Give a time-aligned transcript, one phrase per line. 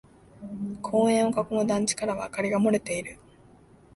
[0.81, 3.19] 公園を囲む団地からは明かりが漏れている。